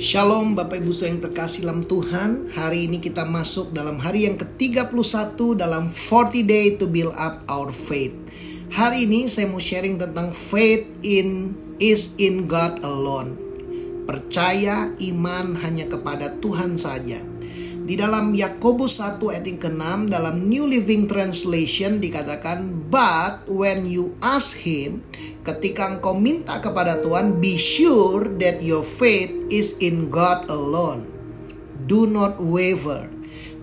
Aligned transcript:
Shalom 0.00 0.56
Bapak 0.56 0.80
Ibu 0.80 0.96
yang 1.04 1.20
terkasih 1.20 1.68
dalam 1.68 1.84
Tuhan. 1.84 2.48
Hari 2.56 2.88
ini 2.88 3.04
kita 3.04 3.28
masuk 3.28 3.76
dalam 3.76 4.00
hari 4.00 4.24
yang 4.24 4.40
ke-31 4.40 5.36
dalam 5.60 5.92
40 5.92 6.40
day 6.40 6.72
to 6.80 6.88
build 6.88 7.12
up 7.20 7.44
our 7.52 7.68
faith. 7.68 8.16
Hari 8.72 9.04
ini 9.04 9.28
saya 9.28 9.52
mau 9.52 9.60
sharing 9.60 10.00
tentang 10.00 10.32
faith 10.32 10.88
in 11.04 11.52
is 11.76 12.16
in 12.16 12.48
God 12.48 12.80
alone. 12.80 13.36
Percaya 14.08 14.88
iman 14.88 15.60
hanya 15.60 15.84
kepada 15.84 16.32
Tuhan 16.40 16.80
saja 16.80 17.20
di 17.90 17.98
dalam 17.98 18.30
Yakobus 18.30 19.02
1 19.02 19.18
ayat 19.18 19.50
yang 19.50 19.58
ke-6 19.58 20.14
dalam 20.14 20.46
New 20.46 20.62
Living 20.70 21.10
Translation 21.10 21.98
dikatakan 21.98 22.86
but 22.86 23.50
when 23.50 23.82
you 23.82 24.14
ask 24.22 24.62
him 24.62 25.02
ketika 25.42 25.90
engkau 25.90 26.14
minta 26.14 26.62
kepada 26.62 27.02
Tuhan 27.02 27.42
be 27.42 27.58
sure 27.58 28.30
that 28.38 28.62
your 28.62 28.86
faith 28.86 29.34
is 29.50 29.74
in 29.82 30.06
God 30.06 30.46
alone. 30.46 31.10
Do 31.90 32.06
not 32.06 32.38
waver. 32.38 33.10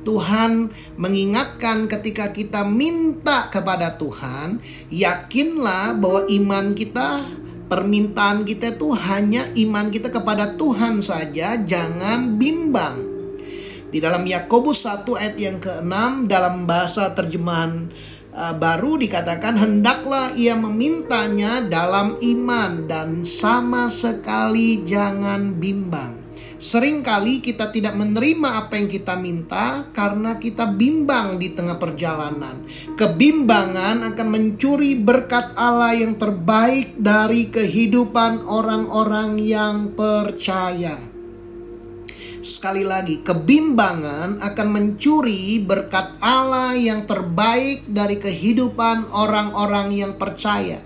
Tuhan 0.03 0.75
mengingatkan 0.99 1.87
ketika 1.87 2.35
kita 2.35 2.67
minta 2.67 3.47
kepada 3.47 3.95
Tuhan 3.95 4.59
yakinlah 4.91 5.95
bahwa 6.03 6.27
iman 6.27 6.75
kita 6.75 7.23
permintaan 7.71 8.43
kita 8.43 8.75
itu 8.75 8.91
hanya 8.91 9.47
iman 9.55 9.87
kita 9.87 10.11
kepada 10.11 10.59
Tuhan 10.59 10.99
saja 10.99 11.55
jangan 11.63 12.35
bimbang 12.35 13.06
di 13.87 14.03
dalam 14.03 14.27
Yakobus 14.27 14.83
1 14.83 15.07
ayat 15.15 15.35
yang 15.39 15.57
ke-6 15.63 16.27
dalam 16.27 16.67
bahasa 16.67 17.15
terjemahan 17.15 17.87
uh, 18.35 18.53
baru 18.55 18.99
dikatakan 18.99 19.55
hendaklah 19.57 20.35
ia 20.35 20.59
memintanya 20.59 21.63
dalam 21.63 22.19
iman 22.19 22.85
dan 22.85 23.23
sama 23.23 23.87
sekali 23.87 24.83
jangan 24.83 25.55
bimbang. 25.55 26.27
Seringkali 26.57 27.45
kita 27.45 27.69
tidak 27.69 27.93
menerima 27.93 28.65
apa 28.65 28.81
yang 28.81 28.89
kita 28.89 29.13
minta 29.13 29.85
karena 29.93 30.41
kita 30.41 30.65
bimbang 30.73 31.37
di 31.37 31.53
tengah 31.53 31.77
perjalanan. 31.77 32.65
Kebimbangan 32.97 34.01
akan 34.01 34.27
mencuri 34.27 34.97
berkat 34.97 35.53
Allah 35.53 35.93
yang 35.93 36.17
terbaik 36.17 36.97
dari 36.97 37.53
kehidupan 37.53 38.41
orang-orang 38.49 39.37
yang 39.37 39.93
percaya. 39.93 41.16
Sekali 42.37 42.85
lagi, 42.85 43.25
kebimbangan 43.25 44.39
akan 44.45 44.67
mencuri 44.69 45.57
berkat 45.57 46.21
Allah 46.21 46.77
yang 46.77 47.09
terbaik 47.09 47.89
dari 47.89 48.21
kehidupan 48.21 49.09
orang-orang 49.09 49.89
yang 49.89 50.13
percaya. 50.15 50.77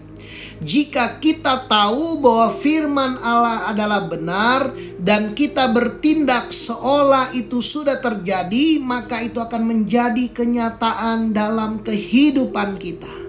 Jika 0.61 1.17
kita 1.17 1.65
tahu 1.65 2.21
bahwa 2.21 2.53
firman 2.53 3.17
Allah 3.25 3.65
adalah 3.73 4.05
benar 4.05 4.69
dan 5.01 5.33
kita 5.33 5.73
bertindak 5.73 6.53
seolah 6.53 7.33
itu 7.33 7.65
sudah 7.65 7.97
terjadi, 7.97 8.77
maka 8.77 9.25
itu 9.25 9.41
akan 9.41 9.65
menjadi 9.65 10.29
kenyataan 10.29 11.33
dalam 11.33 11.81
kehidupan 11.81 12.77
kita. 12.77 13.20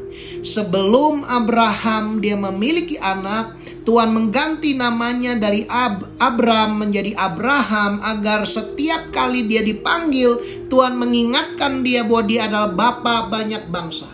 Sebelum 0.42 1.22
Abraham 1.22 2.18
dia 2.18 2.34
memiliki 2.34 2.98
anak, 2.98 3.54
Tuhan 3.82 4.10
mengganti 4.14 4.74
namanya 4.74 5.38
dari 5.38 5.66
Ab 5.66 6.18
Abram 6.18 6.82
menjadi 6.82 7.14
Abraham 7.18 8.02
agar 8.02 8.46
setiap 8.46 9.10
kali 9.14 9.46
dia 9.46 9.62
dipanggil 9.62 10.38
Tuhan 10.66 10.98
mengingatkan 10.98 11.82
dia 11.82 12.06
bahwa 12.06 12.22
dia 12.26 12.46
adalah 12.50 12.70
bapa 12.74 13.30
banyak 13.30 13.66
bangsa. 13.70 14.10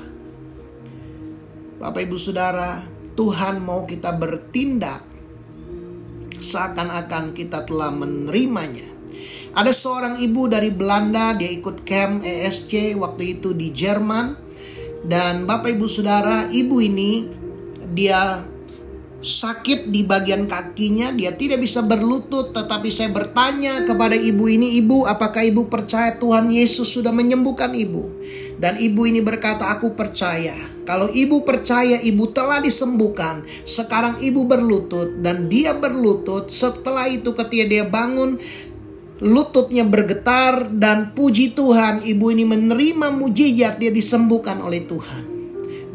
Bapak 1.79 2.01
Ibu 2.05 2.17
Saudara, 2.19 2.83
Tuhan 3.15 3.63
mau 3.63 3.87
kita 3.87 4.11
bertindak 4.17 5.05
seakan-akan 6.39 7.35
kita 7.35 7.67
telah 7.67 7.91
menerimanya. 7.91 8.87
Ada 9.59 9.75
seorang 9.75 10.23
ibu 10.23 10.47
dari 10.47 10.71
Belanda, 10.71 11.35
dia 11.35 11.51
ikut 11.51 11.83
camp 11.83 12.23
ESC 12.23 12.95
waktu 12.95 13.39
itu 13.39 13.57
di 13.59 13.75
Jerman. 13.75 14.48
Dan 15.05 15.47
Bapak 15.47 15.75
Ibu 15.75 15.87
Saudara, 15.87 16.51
ibu 16.51 16.83
ini 16.83 17.29
dia 17.95 18.43
sakit 19.19 19.91
di 19.91 20.07
bagian 20.07 20.47
kakinya, 20.47 21.11
dia 21.11 21.35
tidak 21.35 21.59
bisa 21.59 21.83
berlutut, 21.83 22.55
tetapi 22.55 22.87
saya 22.95 23.11
bertanya 23.11 23.83
kepada 23.83 24.15
ibu 24.15 24.47
ini, 24.47 24.79
"Ibu, 24.79 25.11
apakah 25.11 25.43
ibu 25.43 25.67
percaya 25.67 26.15
Tuhan 26.15 26.55
Yesus 26.55 26.87
sudah 26.87 27.11
menyembuhkan 27.11 27.75
ibu?" 27.75 28.07
Dan 28.63 28.79
ibu 28.79 29.07
ini 29.11 29.19
berkata, 29.19 29.75
"Aku 29.75 29.99
percaya." 29.99 30.55
Kalau 30.89 31.11
ibu 31.13 31.45
percaya 31.45 32.01
ibu 32.01 32.33
telah 32.33 32.65
disembuhkan, 32.65 33.45
sekarang 33.69 34.25
ibu 34.25 34.49
berlutut 34.49 35.21
dan 35.21 35.45
dia 35.53 35.77
berlutut. 35.77 36.49
Setelah 36.49 37.13
itu 37.13 37.37
ketika 37.37 37.65
dia 37.69 37.85
bangun, 37.85 38.41
lututnya 39.19 39.83
bergetar 39.83 40.71
dan 40.71 41.15
puji 41.15 41.55
Tuhan, 41.59 42.07
ibu 42.07 42.31
ini 42.31 42.47
menerima 42.47 43.15
mujizat 43.15 43.83
dia 43.83 43.91
disembuhkan 43.91 44.63
oleh 44.63 44.87
Tuhan. 44.87 45.39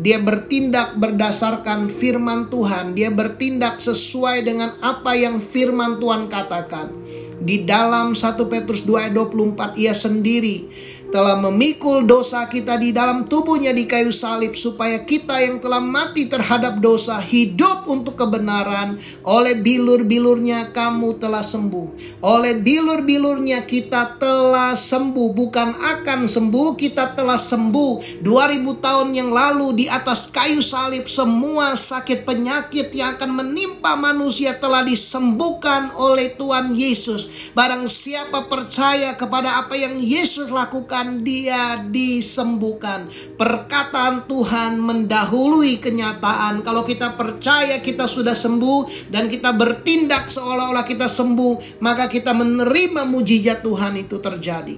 Dia 0.04 0.20
bertindak 0.20 1.00
berdasarkan 1.00 1.88
firman 1.88 2.52
Tuhan. 2.52 2.92
Dia 2.92 3.08
bertindak 3.08 3.80
sesuai 3.80 4.44
dengan 4.44 4.76
apa 4.84 5.16
yang 5.16 5.40
firman 5.40 5.96
Tuhan 5.96 6.28
katakan. 6.28 6.92
Di 7.40 7.64
dalam 7.64 8.12
1 8.12 8.36
Petrus 8.52 8.84
2 8.84 9.08
ayat 9.08 9.14
24 9.16 9.80
ia 9.80 9.96
sendiri 9.96 10.68
telah 11.14 11.38
memikul 11.38 12.10
dosa 12.10 12.50
kita 12.50 12.74
di 12.82 12.90
dalam 12.90 13.22
tubuhnya 13.30 13.70
di 13.70 13.86
kayu 13.86 14.10
salib 14.10 14.58
supaya 14.58 15.06
kita 15.06 15.38
yang 15.46 15.62
telah 15.62 15.78
mati 15.78 16.26
terhadap 16.26 16.82
dosa 16.82 17.22
hidup 17.22 17.86
untuk 17.86 18.18
kebenaran. 18.18 18.98
Oleh 19.22 19.62
bilur-bilurnya 19.62 20.74
kamu 20.74 21.22
telah 21.22 21.46
sembuh. 21.46 22.18
Oleh 22.26 22.58
bilur-bilurnya 22.58 23.62
kita 23.70 24.18
telah 24.18 24.74
sembuh. 24.74 25.38
Bukan 25.38 25.70
akan 25.78 26.26
sembuh 26.26 26.74
kita 26.82 27.14
telah 27.14 27.38
sembuh. 27.38 28.26
2000 28.26 28.82
tahun 28.82 29.14
yang 29.14 29.30
lalu 29.30 29.86
di 29.86 29.86
atas 29.86 30.34
kayu 30.34 30.66
salib 30.66 31.06
semua 31.06 31.78
sakit 31.78 32.26
penyakit 32.26 32.90
yang 32.90 33.22
akan 33.22 33.38
menimpa 33.38 33.94
manusia 33.94 34.58
telah 34.58 34.82
disembuhkan 34.82 35.94
oleh 35.94 36.34
Tuhan 36.34 36.74
Yesus. 36.74 37.54
Barang 37.54 37.86
siapa 37.86 38.50
percaya 38.50 39.14
kepada 39.14 39.62
apa 39.62 39.78
yang 39.78 40.02
Yesus 40.02 40.50
lakukan 40.50 41.03
dia 41.24 41.84
disembuhkan. 41.84 43.12
Perkataan 43.36 44.26
Tuhan 44.26 44.80
mendahului 44.80 45.84
kenyataan. 45.84 46.64
Kalau 46.64 46.88
kita 46.88 47.20
percaya 47.20 47.84
kita 47.84 48.08
sudah 48.08 48.34
sembuh 48.34 49.12
dan 49.12 49.28
kita 49.28 49.52
bertindak 49.54 50.32
seolah-olah 50.32 50.88
kita 50.88 51.12
sembuh, 51.12 51.84
maka 51.84 52.08
kita 52.08 52.32
menerima 52.32 53.04
mujizat 53.06 53.60
Tuhan 53.60 54.00
itu 54.00 54.18
terjadi. 54.24 54.78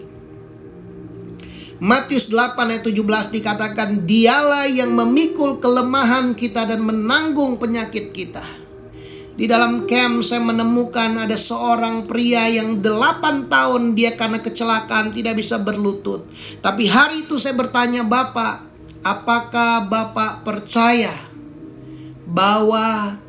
Matius 1.76 2.32
8 2.32 2.56
ayat 2.72 2.84
17 2.88 3.36
dikatakan 3.36 4.08
dialah 4.08 4.64
yang 4.72 4.96
memikul 4.96 5.60
kelemahan 5.60 6.32
kita 6.32 6.64
dan 6.64 6.80
menanggung 6.80 7.60
penyakit 7.60 8.16
kita. 8.16 8.65
Di 9.36 9.52
dalam 9.52 9.84
camp 9.84 10.24
saya 10.24 10.40
menemukan 10.40 11.28
ada 11.28 11.36
seorang 11.36 12.08
pria 12.08 12.48
yang 12.48 12.80
delapan 12.80 13.52
tahun 13.52 13.92
dia 13.92 14.16
karena 14.16 14.40
kecelakaan 14.40 15.12
tidak 15.12 15.36
bisa 15.36 15.60
berlutut. 15.60 16.24
Tapi 16.64 16.88
hari 16.88 17.28
itu 17.28 17.36
saya 17.36 17.52
bertanya 17.52 18.08
Bapak, 18.08 18.64
apakah 19.04 19.92
Bapak 19.92 20.48
percaya 20.48 21.12
bahwa 22.24 23.20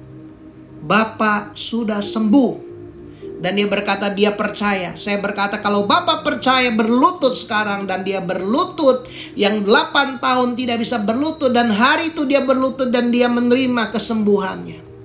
Bapak 0.86 1.58
sudah 1.58 1.98
sembuh? 1.98 2.62
Dan 3.42 3.58
dia 3.58 3.66
berkata 3.66 4.06
dia 4.14 4.30
percaya. 4.30 4.94
Saya 4.94 5.18
berkata 5.18 5.58
kalau 5.58 5.90
Bapak 5.90 6.22
percaya 6.22 6.70
berlutut 6.70 7.34
sekarang 7.34 7.82
dan 7.84 8.06
dia 8.06 8.22
berlutut 8.22 9.10
yang 9.34 9.66
delapan 9.66 10.22
tahun 10.22 10.54
tidak 10.54 10.86
bisa 10.86 11.02
berlutut 11.02 11.50
dan 11.50 11.68
hari 11.74 12.14
itu 12.14 12.24
dia 12.30 12.46
berlutut 12.46 12.94
dan 12.94 13.10
dia 13.10 13.26
menerima 13.26 13.90
kesembuhannya. 13.90 14.95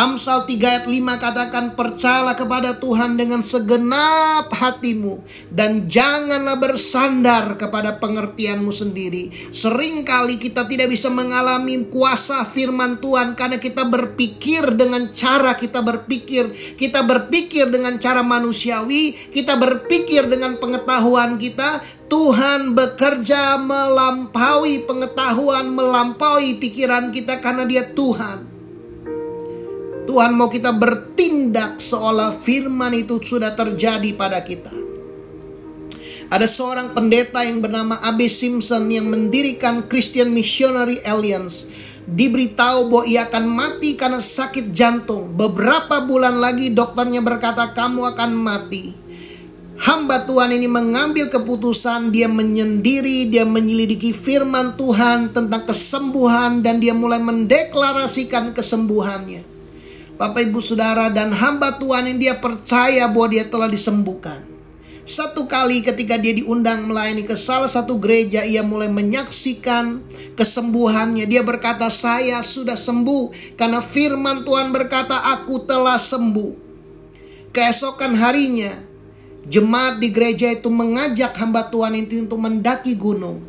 Amsal 0.00 0.48
3 0.48 0.56
ayat 0.64 0.86
5 0.88 0.96
katakan 1.20 1.64
percayalah 1.76 2.32
kepada 2.32 2.80
Tuhan 2.80 3.20
dengan 3.20 3.44
segenap 3.44 4.48
hatimu 4.48 5.20
dan 5.52 5.92
janganlah 5.92 6.56
bersandar 6.56 7.60
kepada 7.60 8.00
pengertianmu 8.00 8.72
sendiri. 8.72 9.28
Seringkali 9.52 10.40
kita 10.40 10.64
tidak 10.64 10.88
bisa 10.88 11.12
mengalami 11.12 11.84
kuasa 11.92 12.48
firman 12.48 12.96
Tuhan 12.96 13.36
karena 13.36 13.60
kita 13.60 13.84
berpikir 13.92 14.72
dengan 14.72 15.12
cara 15.12 15.52
kita 15.52 15.84
berpikir, 15.84 16.48
kita 16.80 17.04
berpikir 17.04 17.68
dengan 17.68 18.00
cara 18.00 18.24
manusiawi, 18.24 19.36
kita 19.36 19.60
berpikir 19.60 20.32
dengan 20.32 20.56
pengetahuan 20.56 21.36
kita, 21.36 21.84
Tuhan 22.08 22.72
bekerja 22.72 23.60
melampaui 23.60 24.80
pengetahuan, 24.88 25.68
melampaui 25.76 26.56
pikiran 26.56 27.12
kita 27.12 27.44
karena 27.44 27.68
Dia 27.68 27.84
Tuhan. 27.92 28.49
Tuhan 30.08 30.32
mau 30.36 30.48
kita 30.48 30.72
bertindak 30.72 31.80
seolah 31.82 32.32
firman 32.32 32.92
itu 32.96 33.20
sudah 33.20 33.52
terjadi 33.52 34.14
pada 34.16 34.40
kita. 34.40 34.72
Ada 36.30 36.46
seorang 36.46 36.94
pendeta 36.94 37.42
yang 37.42 37.58
bernama 37.58 37.98
Abe 38.06 38.30
Simpson 38.30 38.86
yang 38.86 39.10
mendirikan 39.10 39.90
Christian 39.90 40.30
Missionary 40.30 41.02
Alliance. 41.02 41.66
diberitahu 42.10 42.90
bahwa 42.90 43.04
ia 43.06 43.22
akan 43.30 43.44
mati 43.46 43.94
karena 43.94 44.18
sakit 44.18 44.74
jantung. 44.74 45.30
Beberapa 45.38 46.02
bulan 46.02 46.42
lagi 46.42 46.74
dokternya 46.74 47.22
berkata 47.22 47.70
kamu 47.70 48.16
akan 48.16 48.30
mati. 48.34 48.90
Hamba 49.80 50.28
Tuhan 50.28 50.52
ini 50.52 50.68
mengambil 50.68 51.32
keputusan, 51.32 52.12
dia 52.12 52.28
menyendiri, 52.28 53.32
dia 53.32 53.48
menyelidiki 53.48 54.12
firman 54.12 54.76
Tuhan 54.76 55.32
tentang 55.32 55.64
kesembuhan 55.64 56.60
dan 56.60 56.84
dia 56.84 56.92
mulai 56.92 57.16
mendeklarasikan 57.22 58.52
kesembuhannya. 58.52 59.49
Bapak 60.20 60.52
Ibu 60.52 60.60
Saudara 60.60 61.08
dan 61.08 61.32
hamba 61.32 61.80
Tuhan 61.80 62.04
ini 62.04 62.28
dia 62.28 62.36
percaya 62.36 63.08
bahwa 63.08 63.32
dia 63.32 63.48
telah 63.48 63.72
disembuhkan. 63.72 64.44
Satu 65.08 65.48
kali 65.48 65.80
ketika 65.80 66.20
dia 66.20 66.36
diundang 66.36 66.84
melayani 66.84 67.24
ke 67.24 67.32
salah 67.40 67.72
satu 67.72 67.96
gereja, 67.96 68.44
ia 68.44 68.60
mulai 68.60 68.92
menyaksikan 68.92 70.04
kesembuhannya. 70.36 71.24
Dia 71.24 71.40
berkata, 71.40 71.88
"Saya 71.88 72.44
sudah 72.44 72.76
sembuh 72.76 73.56
karena 73.56 73.80
firman 73.80 74.44
Tuhan 74.44 74.76
berkata, 74.76 75.24
Aku 75.40 75.64
telah 75.64 75.96
sembuh." 75.96 76.52
Keesokan 77.56 78.12
harinya, 78.12 78.76
jemaat 79.48 80.04
di 80.04 80.12
gereja 80.12 80.52
itu 80.52 80.68
mengajak 80.68 81.32
hamba 81.40 81.72
Tuhan 81.72 81.96
itu 81.96 82.28
untuk 82.28 82.44
mendaki 82.44 82.92
gunung. 82.92 83.40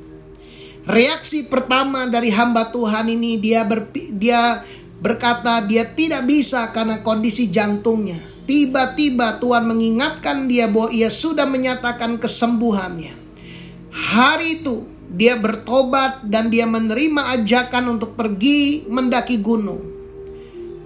Reaksi 0.88 1.46
pertama 1.46 2.10
dari 2.10 2.34
hamba 2.34 2.74
Tuhan 2.74 3.06
ini 3.06 3.38
dia 3.38 3.62
dia 4.18 4.66
berkata 5.02 5.66
dia 5.66 5.84
tidak 5.84 6.30
bisa 6.30 6.70
karena 6.70 7.02
kondisi 7.02 7.50
jantungnya. 7.50 8.22
Tiba-tiba 8.46 9.42
Tuhan 9.42 9.66
mengingatkan 9.66 10.46
dia 10.46 10.70
bahwa 10.70 10.94
ia 10.94 11.10
sudah 11.10 11.50
menyatakan 11.50 12.22
kesembuhannya. 12.22 13.18
Hari 13.92 14.62
itu 14.62 14.86
dia 15.12 15.36
bertobat 15.36 16.24
dan 16.24 16.48
dia 16.48 16.64
menerima 16.70 17.36
ajakan 17.42 18.00
untuk 18.00 18.16
pergi 18.16 18.88
mendaki 18.88 19.42
gunung. 19.44 19.84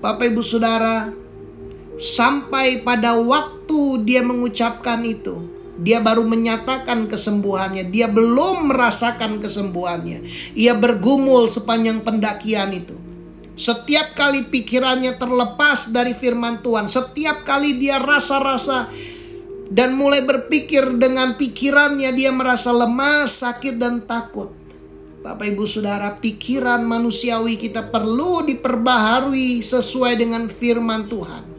Bapak 0.02 0.34
Ibu 0.34 0.42
Saudara, 0.42 1.10
sampai 1.98 2.82
pada 2.82 3.18
waktu 3.18 4.06
dia 4.06 4.22
mengucapkan 4.22 5.02
itu, 5.02 5.46
dia 5.82 6.00
baru 6.00 6.24
menyatakan 6.26 7.10
kesembuhannya. 7.10 7.90
Dia 7.90 8.08
belum 8.08 8.70
merasakan 8.70 9.42
kesembuhannya. 9.42 10.24
Ia 10.56 10.78
bergumul 10.78 11.50
sepanjang 11.50 12.06
pendakian 12.06 12.72
itu. 12.72 13.05
Setiap 13.56 14.20
kali 14.20 14.52
pikirannya 14.52 15.16
terlepas 15.16 15.96
dari 15.96 16.12
firman 16.12 16.60
Tuhan, 16.60 16.92
setiap 16.92 17.48
kali 17.48 17.80
dia 17.80 18.04
rasa-rasa 18.04 18.92
dan 19.72 19.96
mulai 19.96 20.28
berpikir 20.28 21.00
dengan 21.00 21.40
pikirannya 21.40 22.12
dia 22.12 22.36
merasa 22.36 22.76
lemas, 22.76 23.40
sakit 23.40 23.80
dan 23.80 24.04
takut. 24.04 24.52
Bapak 25.24 25.56
Ibu 25.56 25.66
Saudara, 25.66 26.14
pikiran 26.20 26.84
manusiawi 26.86 27.58
kita 27.58 27.90
perlu 27.90 28.46
diperbaharui 28.46 29.64
sesuai 29.64 30.20
dengan 30.20 30.46
firman 30.52 31.08
Tuhan. 31.10 31.55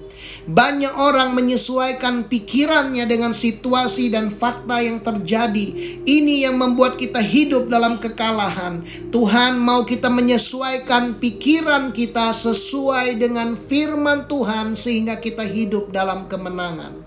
Banyak 0.47 0.95
orang 0.95 1.35
menyesuaikan 1.35 2.31
pikirannya 2.31 3.03
dengan 3.11 3.35
situasi 3.35 4.15
dan 4.15 4.31
fakta 4.31 4.79
yang 4.79 5.03
terjadi. 5.03 5.75
Ini 6.07 6.47
yang 6.47 6.59
membuat 6.59 6.95
kita 6.95 7.19
hidup 7.19 7.67
dalam 7.67 7.99
kekalahan. 7.99 8.87
Tuhan 9.11 9.59
mau 9.59 9.83
kita 9.83 10.07
menyesuaikan 10.07 11.19
pikiran 11.19 11.91
kita 11.91 12.31
sesuai 12.31 13.19
dengan 13.19 13.59
firman 13.59 14.31
Tuhan 14.31 14.79
sehingga 14.79 15.19
kita 15.19 15.43
hidup 15.43 15.91
dalam 15.91 16.31
kemenangan. 16.31 17.06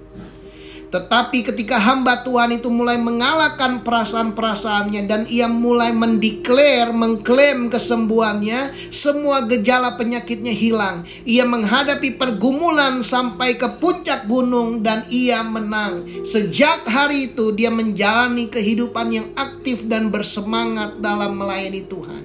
Tetapi 0.89 1.45
ketika 1.45 1.77
hamba 1.77 2.25
Tuhan 2.25 2.57
itu 2.57 2.73
mulai 2.73 2.97
mengalahkan 2.97 3.85
perasaan-perasaannya 3.85 5.05
dan 5.05 5.29
ia 5.29 5.45
mulai 5.45 5.93
mendeklar, 5.93 6.89
mengklaim 6.97 7.69
kesembuhannya, 7.69 8.73
semua 8.89 9.45
gejala 9.45 10.01
penyakitnya 10.01 10.49
hilang. 10.49 11.05
Ia 11.29 11.45
menghadapi 11.45 12.17
pergumulan 12.17 13.05
sampai 13.05 13.53
ke 13.53 13.69
puncak 13.77 14.25
gunung 14.25 14.81
dan 14.81 15.05
ia 15.13 15.45
menang. 15.45 16.09
Sejak 16.25 16.89
hari 16.89 17.29
itu 17.33 17.53
dia 17.53 17.69
menjalani 17.69 18.49
kehidupan 18.49 19.13
yang 19.13 19.27
aktif 19.37 19.85
dan 19.85 20.09
bersemangat 20.09 20.97
dalam 21.05 21.37
melayani 21.37 21.85
Tuhan. 21.85 22.23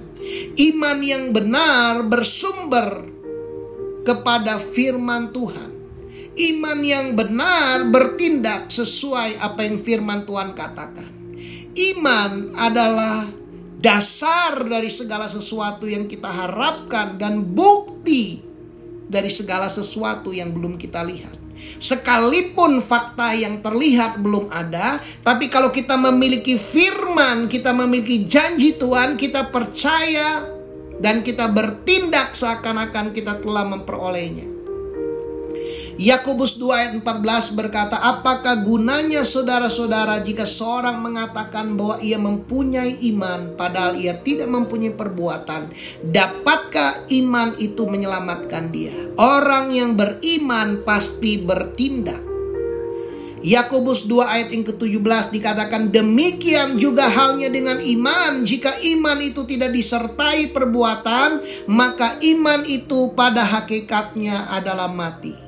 Iman 0.57 0.97
yang 1.05 1.29
benar 1.37 2.01
bersumber 2.09 3.13
kepada 4.01 4.57
firman 4.57 5.29
Tuhan 5.29 5.74
Iman 6.35 6.83
yang 6.83 7.15
benar 7.15 7.87
bertindak 7.87 8.67
sesuai 8.67 9.39
apa 9.39 9.63
yang 9.63 9.79
firman 9.79 10.27
Tuhan 10.27 10.51
katakan. 10.51 11.07
Iman 11.75 12.51
adalah 12.59 13.23
dasar 13.79 14.67
dari 14.67 14.91
segala 14.91 15.31
sesuatu 15.31 15.87
yang 15.87 16.11
kita 16.11 16.27
harapkan 16.27 17.15
dan 17.15 17.39
bukti 17.39 18.43
dari 19.07 19.31
segala 19.31 19.71
sesuatu 19.71 20.35
yang 20.35 20.51
belum 20.51 20.75
kita 20.75 21.07
lihat. 21.07 21.35
Sekalipun 21.79 22.83
fakta 22.83 23.31
yang 23.31 23.63
terlihat 23.63 24.19
belum 24.19 24.51
ada, 24.51 24.99
tapi 25.23 25.47
kalau 25.47 25.71
kita 25.71 25.95
memiliki 25.95 26.59
firman, 26.59 27.47
kita 27.47 27.71
memiliki 27.71 28.27
janji 28.27 28.75
Tuhan, 28.75 29.15
kita 29.15 29.55
percaya 29.55 30.43
dan 30.99 31.23
kita 31.23 31.47
bertindak 31.47 32.35
seakan-akan 32.35 33.15
kita 33.15 33.39
telah 33.39 33.63
memperolehnya. 33.71 34.54
Yakobus 35.95 36.59
2 36.59 36.75
ayat 36.75 36.93
14 36.99 37.55
berkata, 37.55 37.95
"Apakah 37.95 38.59
gunanya 38.67 39.23
saudara-saudara 39.23 40.19
jika 40.27 40.43
seorang 40.43 40.99
mengatakan 40.99 41.79
bahwa 41.79 42.03
ia 42.03 42.19
mempunyai 42.19 42.99
iman 43.15 43.55
padahal 43.55 43.95
ia 43.95 44.19
tidak 44.19 44.51
mempunyai 44.51 44.91
perbuatan? 44.91 45.71
Dapatkah 46.03 47.07
iman 47.15 47.55
itu 47.63 47.87
menyelamatkan 47.87 48.75
dia?" 48.75 48.91
Orang 49.15 49.71
yang 49.71 49.95
beriman 49.95 50.83
pasti 50.83 51.39
bertindak. 51.39 52.19
Yakobus 53.45 54.09
2 54.11 54.25
ayat 54.25 54.49
yang 54.51 54.65
ke-17 54.67 55.31
dikatakan 55.31 55.93
demikian 55.93 56.75
juga 56.81 57.07
halnya 57.07 57.47
dengan 57.47 57.77
iman 57.77 58.41
jika 58.41 58.73
iman 58.97 59.21
itu 59.21 59.45
tidak 59.45 59.69
disertai 59.69 60.49
perbuatan 60.49 61.45
maka 61.69 62.17
iman 62.25 62.65
itu 62.65 63.13
pada 63.13 63.45
hakikatnya 63.45 64.49
adalah 64.49 64.89
mati. 64.89 65.44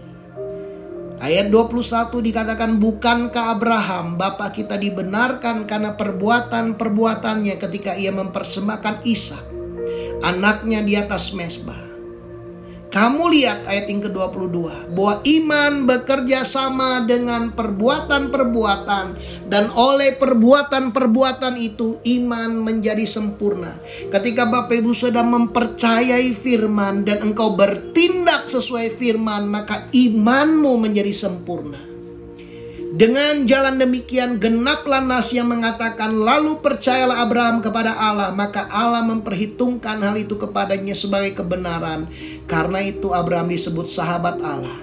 Ayat 1.17 1.49
21 1.49 2.21
dikatakan 2.21 2.77
bukankah 2.77 3.57
Abraham 3.57 4.21
bapak 4.21 4.61
kita 4.61 4.77
dibenarkan 4.77 5.65
karena 5.65 5.97
perbuatan-perbuatannya 5.97 7.57
ketika 7.57 7.97
ia 7.97 8.13
mempersembahkan 8.13 9.01
Ishak 9.01 9.43
anaknya 10.21 10.85
di 10.85 10.93
atas 10.93 11.33
mesbah. 11.33 11.86
Kamu 12.97 13.29
lihat 13.29 13.69
ayat 13.69 13.93
yang 13.93 14.01
ke-22 14.09 14.89
bahwa 14.97 15.21
iman 15.21 15.73
bekerja 15.85 16.41
sama 16.41 17.05
dengan 17.05 17.53
perbuatan-perbuatan 17.53 19.05
dan 19.53 19.69
oleh 19.77 20.17
perbuatan-perbuatan 20.17 21.61
itu 21.61 22.01
iman 22.01 22.57
menjadi 22.57 23.05
sempurna. 23.05 23.69
Ketika 24.09 24.49
Bapak 24.49 24.81
Ibu 24.81 24.97
sudah 24.97 25.21
mempercayai 25.21 26.33
firman 26.33 27.05
dan 27.05 27.21
engkau 27.21 27.53
bertindak 27.53 28.49
sesuai 28.49 28.89
firman 28.89 29.45
maka 29.45 29.85
imanmu 29.93 30.81
menjadi 30.81 31.13
sempurna. 31.13 31.86
Dengan 32.97 33.45
jalan 33.45 33.77
demikian 33.77 34.41
genaplah 34.41 35.05
nas 35.05 35.29
yang 35.29 35.53
mengatakan 35.53 36.17
lalu 36.17 36.57
percayalah 36.65 37.21
Abraham 37.21 37.61
kepada 37.61 37.93
Allah 37.93 38.33
maka 38.33 38.65
Allah 38.73 39.05
memperhitungkan 39.05 40.01
hal 40.01 40.17
itu 40.17 40.33
kepadanya 40.41 40.97
sebagai 40.97 41.37
kebenaran 41.37 42.09
karena 42.49 42.81
itu 42.81 43.13
Abraham 43.13 43.53
disebut 43.53 43.85
sahabat 43.85 44.41
Allah. 44.41 44.73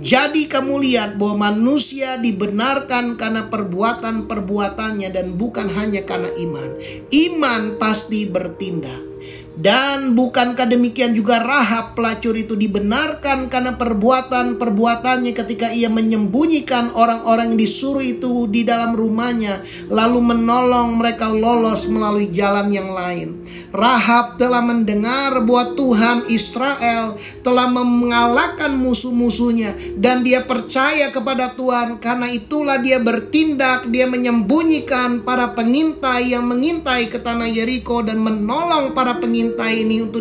Jadi 0.00 0.48
kamu 0.48 0.80
lihat 0.80 1.20
bahwa 1.20 1.52
manusia 1.52 2.16
dibenarkan 2.16 3.20
karena 3.20 3.52
perbuatan-perbuatannya 3.52 5.12
dan 5.12 5.36
bukan 5.36 5.68
hanya 5.68 6.08
karena 6.08 6.32
iman. 6.40 6.70
Iman 7.12 7.76
pasti 7.76 8.24
bertindak. 8.32 9.17
Dan 9.58 10.14
bukankah 10.14 10.70
demikian 10.70 11.18
juga 11.18 11.42
Rahab 11.42 11.98
pelacur 11.98 12.38
itu 12.38 12.54
dibenarkan 12.54 13.50
karena 13.50 13.74
perbuatan-perbuatannya 13.74 15.34
ketika 15.34 15.74
ia 15.74 15.90
menyembunyikan 15.90 16.94
orang-orang 16.94 17.50
yang 17.50 17.66
disuruh 17.66 17.98
itu 17.98 18.46
di 18.46 18.62
dalam 18.62 18.94
rumahnya 18.94 19.58
lalu 19.90 20.30
menolong 20.30 20.94
mereka 20.94 21.26
lolos 21.26 21.90
melalui 21.90 22.30
jalan 22.30 22.70
yang 22.70 22.94
lain. 22.94 23.42
Rahab 23.74 24.38
telah 24.38 24.62
mendengar 24.62 25.42
bahwa 25.42 25.74
Tuhan 25.74 26.30
Israel 26.30 27.18
telah 27.42 27.66
mengalahkan 27.66 28.78
musuh-musuhnya 28.78 29.98
dan 29.98 30.22
dia 30.22 30.46
percaya 30.46 31.10
kepada 31.10 31.58
Tuhan 31.58 31.98
karena 31.98 32.30
itulah 32.30 32.78
dia 32.78 33.02
bertindak 33.02 33.90
dia 33.90 34.06
menyembunyikan 34.06 35.26
para 35.26 35.50
pengintai 35.50 36.30
yang 36.30 36.46
mengintai 36.46 37.10
ke 37.10 37.18
tanah 37.18 37.50
Yeriko 37.50 38.06
dan 38.06 38.22
menolong 38.22 38.94
para 38.94 39.18
pengintai 39.18 39.47
ini 39.56 40.04
untuk 40.04 40.20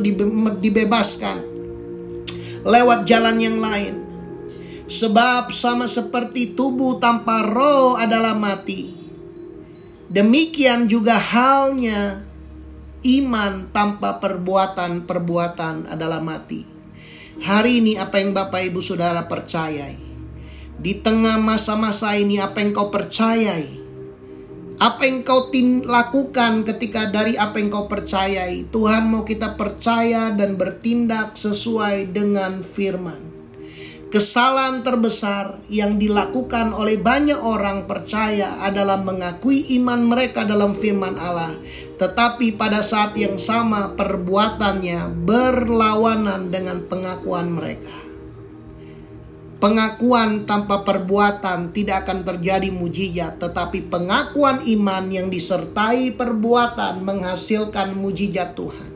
dibebaskan 0.62 1.38
lewat 2.64 3.04
jalan 3.04 3.38
yang 3.42 3.58
lain 3.60 3.96
sebab 4.88 5.52
sama 5.52 5.90
seperti 5.90 6.56
tubuh 6.56 7.02
tanpa 7.02 7.44
roh 7.44 8.00
adalah 8.00 8.38
mati 8.38 8.96
demikian 10.08 10.88
juga 10.88 11.20
halnya 11.20 12.28
iman 13.06 13.70
tanpa 13.70 14.18
perbuatan-perbuatan 14.18 15.94
adalah 15.94 16.20
mati. 16.20 16.66
Hari 17.38 17.86
ini 17.86 17.94
apa 18.02 18.18
yang 18.18 18.34
Bapak 18.34 18.66
Ibu 18.74 18.82
Saudara 18.82 19.30
percayai? 19.30 19.98
Di 20.78 20.94
tengah 21.02 21.38
masa-masa 21.38 22.18
ini 22.18 22.42
apa 22.42 22.62
yang 22.62 22.74
kau 22.74 22.90
percayai? 22.90 23.77
Apa 24.78 25.10
yang 25.10 25.26
kau 25.26 25.50
lakukan 25.90 26.62
ketika 26.62 27.10
dari 27.10 27.34
apa 27.34 27.58
yang 27.58 27.74
kau 27.74 27.90
percayai? 27.90 28.70
Tuhan 28.70 29.10
mau 29.10 29.26
kita 29.26 29.58
percaya 29.58 30.30
dan 30.30 30.54
bertindak 30.54 31.34
sesuai 31.34 32.14
dengan 32.14 32.62
firman. 32.62 33.18
Kesalahan 34.14 34.86
terbesar 34.86 35.66
yang 35.68 35.98
dilakukan 35.98 36.78
oleh 36.78 37.02
banyak 37.02 37.42
orang 37.42 37.90
percaya 37.90 38.62
adalah 38.62 39.02
mengakui 39.02 39.66
iman 39.82 40.00
mereka 40.06 40.46
dalam 40.46 40.78
firman 40.78 41.18
Allah, 41.18 41.58
tetapi 41.98 42.54
pada 42.54 42.86
saat 42.86 43.18
yang 43.18 43.42
sama 43.42 43.98
perbuatannya 43.98 45.26
berlawanan 45.26 46.54
dengan 46.54 46.86
pengakuan 46.86 47.50
mereka. 47.50 48.07
Pengakuan 49.58 50.46
tanpa 50.46 50.86
perbuatan 50.86 51.74
tidak 51.74 52.06
akan 52.06 52.22
terjadi 52.22 52.70
mujizat, 52.70 53.42
tetapi 53.42 53.90
pengakuan 53.90 54.62
iman 54.62 55.10
yang 55.10 55.34
disertai 55.34 56.14
perbuatan 56.14 57.02
menghasilkan 57.02 57.98
mujizat 57.98 58.54
Tuhan. 58.54 58.92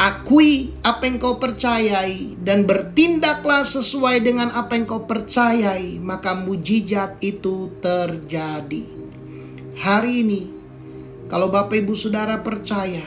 Akui 0.00 0.72
apa 0.80 1.04
yang 1.04 1.20
kau 1.20 1.36
percayai 1.36 2.40
dan 2.40 2.64
bertindaklah 2.64 3.68
sesuai 3.68 4.24
dengan 4.24 4.48
apa 4.48 4.80
yang 4.80 4.88
kau 4.88 5.04
percayai, 5.04 6.00
maka 6.00 6.32
mujizat 6.40 7.20
itu 7.20 7.68
terjadi. 7.84 8.88
Hari 9.76 10.12
ini, 10.24 10.42
kalau 11.28 11.52
Bapak 11.52 11.84
Ibu 11.84 11.92
Saudara 11.92 12.40
percaya 12.40 13.04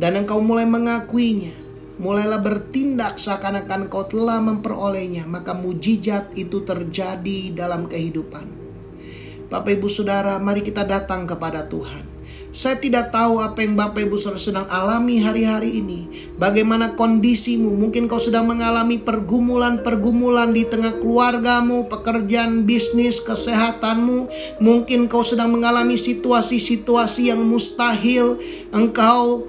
dan 0.00 0.16
engkau 0.16 0.40
mulai 0.40 0.64
mengakuinya, 0.64 1.52
mulailah 2.00 2.40
bertindak 2.40 3.20
seakan-akan 3.20 3.92
kau 3.92 4.08
telah 4.08 4.40
memperolehnya, 4.40 5.28
maka 5.28 5.52
mujizat 5.52 6.32
itu 6.34 6.64
terjadi 6.64 7.52
dalam 7.52 7.84
kehidupan. 7.86 8.48
Bapak 9.52 9.76
Ibu 9.76 9.88
Saudara, 9.92 10.40
mari 10.40 10.64
kita 10.64 10.88
datang 10.88 11.28
kepada 11.28 11.68
Tuhan. 11.68 12.08
Saya 12.50 12.82
tidak 12.82 13.14
tahu 13.14 13.38
apa 13.38 13.62
yang 13.62 13.78
Bapak 13.78 14.10
Ibu 14.10 14.18
Saudara 14.18 14.42
sedang 14.42 14.66
alami 14.66 15.22
hari-hari 15.22 15.78
ini. 15.78 16.10
Bagaimana 16.34 16.98
kondisimu? 16.98 17.70
Mungkin 17.78 18.10
kau 18.10 18.18
sedang 18.18 18.50
mengalami 18.50 18.98
pergumulan-pergumulan 18.98 20.50
di 20.50 20.66
tengah 20.66 20.98
keluargamu, 20.98 21.86
pekerjaan, 21.86 22.66
bisnis, 22.66 23.22
kesehatanmu. 23.22 24.26
Mungkin 24.58 25.06
kau 25.06 25.22
sedang 25.22 25.54
mengalami 25.54 25.94
situasi-situasi 25.94 27.30
yang 27.30 27.38
mustahil 27.46 28.42
engkau 28.74 29.46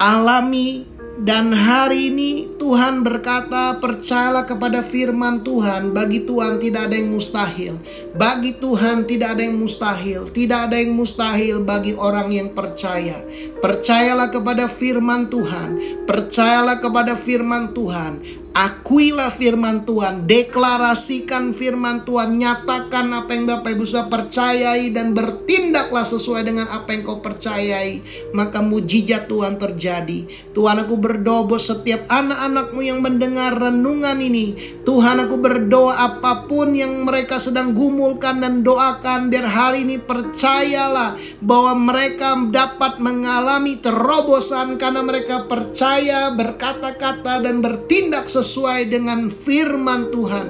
alami 0.00 0.88
dan 1.18 1.50
hari 1.50 2.14
ini 2.14 2.46
Tuhan 2.62 3.02
berkata, 3.02 3.82
percayalah 3.82 4.46
kepada 4.46 4.86
firman 4.86 5.42
Tuhan. 5.42 5.90
Bagi 5.90 6.22
Tuhan 6.22 6.62
tidak 6.62 6.86
ada 6.86 6.94
yang 6.94 7.10
mustahil. 7.10 7.74
Bagi 8.14 8.54
Tuhan 8.62 9.02
tidak 9.02 9.34
ada 9.34 9.42
yang 9.42 9.58
mustahil. 9.58 10.30
Tidak 10.30 10.60
ada 10.70 10.78
yang 10.78 10.94
mustahil 10.94 11.66
bagi 11.66 11.98
orang 11.98 12.30
yang 12.30 12.54
percaya. 12.54 13.18
Percayalah 13.58 14.30
kepada 14.30 14.70
firman 14.70 15.26
Tuhan. 15.26 15.68
Percayalah 16.06 16.78
kepada 16.78 17.18
firman 17.18 17.74
Tuhan. 17.74 18.22
Akuilah 18.58 19.30
firman 19.30 19.86
Tuhan, 19.86 20.26
deklarasikan 20.26 21.54
firman 21.54 22.02
Tuhan, 22.02 22.42
nyatakan 22.42 23.06
apa 23.14 23.30
yang 23.30 23.46
Bapak 23.46 23.70
Ibu 23.70 23.86
sudah 23.86 24.10
percayai 24.10 24.90
dan 24.90 25.14
bertindaklah 25.14 26.02
sesuai 26.02 26.42
dengan 26.42 26.66
apa 26.66 26.90
yang 26.90 27.06
kau 27.06 27.22
percayai. 27.22 28.02
Maka 28.34 28.58
mujizat 28.58 29.30
Tuhan 29.30 29.62
terjadi. 29.62 30.26
Tuhan 30.58 30.74
aku 30.74 30.98
berdoa 30.98 31.46
buat 31.46 31.62
setiap 31.62 32.10
anak-anakmu 32.10 32.82
yang 32.82 32.98
mendengar 32.98 33.54
renungan 33.54 34.18
ini. 34.18 34.58
Tuhan 34.82 35.22
aku 35.22 35.38
berdoa 35.38 35.94
apa 35.94 36.50
pun 36.50 36.74
yang 36.74 37.06
mereka 37.06 37.38
sedang 37.38 37.78
gumulkan 37.78 38.42
dan 38.42 38.66
doakan 38.66 39.30
biar 39.30 39.46
hari 39.46 39.86
ini 39.86 40.02
percayalah 40.02 41.14
bahwa 41.38 41.78
mereka 41.78 42.34
dapat 42.50 42.98
mengalami 42.98 43.78
terobosan 43.78 44.82
karena 44.82 45.06
mereka 45.06 45.46
percaya 45.46 46.34
berkata-kata 46.34 47.38
dan 47.38 47.62
bertindak 47.62 48.26
sesuai 48.26 48.47
sesuai 48.48 48.88
dengan 48.88 49.28
firman 49.28 50.08
Tuhan. 50.08 50.48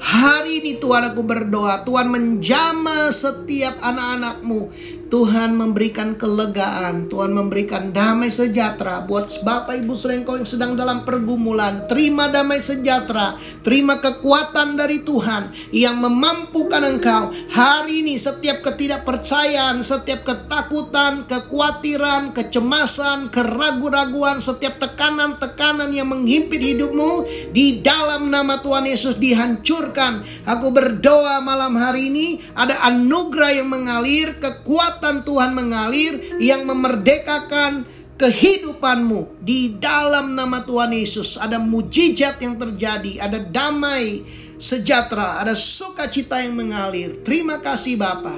Hari 0.00 0.60
ini 0.60 0.72
Tuhan 0.76 1.16
aku 1.16 1.24
berdoa, 1.24 1.80
Tuhan 1.88 2.12
menjama 2.12 3.08
setiap 3.08 3.80
anak-anakmu 3.80 4.68
Tuhan 5.10 5.58
memberikan 5.58 6.14
kelegaan, 6.14 7.10
Tuhan 7.10 7.34
memberikan 7.34 7.90
damai 7.90 8.30
sejahtera 8.30 9.02
buat 9.02 9.26
Bapak 9.42 9.82
Ibu 9.82 9.90
Serengkau 9.98 10.38
yang 10.38 10.46
sedang 10.46 10.78
dalam 10.78 11.02
pergumulan. 11.02 11.90
Terima 11.90 12.30
damai 12.30 12.62
sejahtera, 12.62 13.34
terima 13.66 13.98
kekuatan 13.98 14.78
dari 14.78 15.02
Tuhan 15.02 15.50
yang 15.74 15.98
memampukan 15.98 16.86
engkau. 16.86 17.34
Hari 17.50 18.06
ini 18.06 18.22
setiap 18.22 18.62
ketidakpercayaan, 18.62 19.82
setiap 19.82 20.22
ketakutan, 20.22 21.26
kekhawatiran, 21.26 22.30
kecemasan, 22.30 23.34
keraguan-raguan, 23.34 24.38
setiap 24.38 24.78
tekanan-tekanan 24.78 25.90
yang 25.90 26.06
menghimpit 26.06 26.62
hidupmu 26.62 27.26
di 27.50 27.82
dalam 27.82 28.30
nama 28.30 28.62
Tuhan 28.62 28.86
Yesus 28.86 29.18
dihancurkan. 29.18 30.22
Aku 30.46 30.70
berdoa 30.70 31.42
malam 31.42 31.74
hari 31.74 32.14
ini 32.14 32.38
ada 32.54 32.78
anugerah 32.86 33.58
yang 33.58 33.66
mengalir, 33.66 34.38
kekuatan 34.38 34.99
kekuatan 35.00 35.24
Tuhan 35.24 35.56
mengalir 35.56 36.12
yang 36.36 36.68
memerdekakan 36.68 37.88
kehidupanmu 38.20 39.40
di 39.40 39.80
dalam 39.80 40.36
nama 40.36 40.60
Tuhan 40.60 40.92
Yesus. 40.92 41.40
Ada 41.40 41.56
mujizat 41.56 42.36
yang 42.44 42.60
terjadi, 42.60 43.16
ada 43.16 43.40
damai 43.40 44.20
sejahtera, 44.60 45.40
ada 45.40 45.56
sukacita 45.56 46.44
yang 46.44 46.52
mengalir. 46.52 47.24
Terima 47.24 47.64
kasih 47.64 47.96
Bapa. 47.96 48.36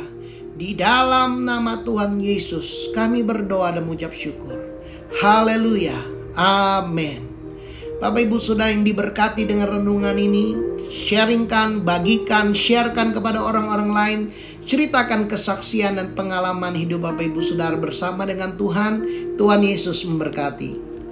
Di 0.54 0.78
dalam 0.78 1.42
nama 1.42 1.82
Tuhan 1.82 2.22
Yesus 2.22 2.94
kami 2.94 3.26
berdoa 3.26 3.74
dan 3.74 3.82
mengucap 3.82 4.14
syukur. 4.14 4.54
Haleluya. 5.18 5.98
Amin. 6.38 7.26
Bapak 7.98 8.22
Ibu 8.22 8.38
Saudara 8.38 8.70
yang 8.70 8.86
diberkati 8.86 9.50
dengan 9.50 9.82
renungan 9.82 10.14
ini, 10.14 10.54
sharingkan, 10.86 11.82
bagikan, 11.82 12.54
sharekan 12.54 13.10
kepada 13.10 13.42
orang-orang 13.42 13.90
lain 13.90 14.20
Ceritakan 14.62 15.26
kesaksian 15.26 15.98
dan 15.98 16.14
pengalaman 16.14 16.78
hidup 16.78 17.02
Bapak 17.02 17.34
Ibu 17.34 17.42
Saudara 17.42 17.74
bersama 17.74 18.22
dengan 18.22 18.54
Tuhan. 18.54 19.02
Tuhan 19.34 19.60
Yesus 19.66 20.06
memberkati. 20.06 20.91